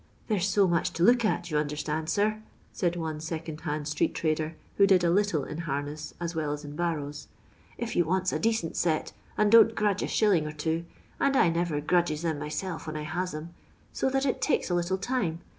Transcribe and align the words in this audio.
"There 0.29 0.39
's 0.39 0.47
so 0.47 0.67
much 0.67 0.93
to 0.93 1.03
look 1.03 1.23
at, 1.23 1.51
you 1.51 1.57
understand, 1.59 2.09
sir," 2.09 2.41
said 2.73 2.95
one 2.95 3.19
second 3.19 3.61
hand 3.61 3.87
street 3.87 4.15
trader, 4.15 4.55
who 4.77 4.87
did 4.87 5.03
a 5.03 5.11
little 5.11 5.43
in 5.43 5.59
harness 5.59 6.15
as 6.19 6.33
well 6.33 6.53
as 6.53 6.65
in 6.65 6.75
barrows," 6.75 7.27
if 7.77 7.95
you 7.95 8.03
wants 8.03 8.33
a 8.33 8.39
decent 8.39 8.75
set, 8.75 9.11
and 9.37 9.51
don't 9.51 9.75
grudge 9.75 10.01
a 10.01 10.07
shilling 10.07 10.47
or 10.47 10.53
two— 10.53 10.85
and 11.19 11.35
I 11.37 11.49
never 11.49 11.79
grudges 11.81 12.23
them 12.23 12.39
myself 12.39 12.87
when 12.87 12.97
I 12.97 13.03
has 13.03 13.35
'em— 13.35 13.53
so 13.93 14.09
that 14.09 14.25
it 14.25 14.41
takes 14.41 14.71
a 14.71 14.73
little 14.73 14.97
time. 14.97 15.41